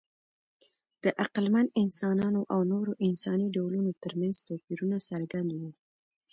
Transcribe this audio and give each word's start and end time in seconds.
د 1.03 1.05
عقلمن 1.23 1.67
انسانانو 1.83 2.41
او 2.53 2.59
نورو 2.71 2.91
انساني 3.07 3.47
ډولونو 3.55 3.91
ترمنځ 4.03 4.35
توپیرونه 4.47 4.97
څرګند 5.09 5.49
وو. 5.59 5.71